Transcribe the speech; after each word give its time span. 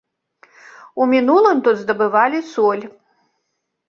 У 1.03 1.05
мінулым 1.11 1.57
тут 1.67 1.75
здабывалі 1.81 2.39
соль. 2.53 2.81